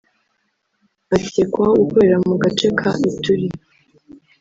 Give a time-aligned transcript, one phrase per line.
[1.15, 3.47] akekwaho gukorera mu gace ka Ituri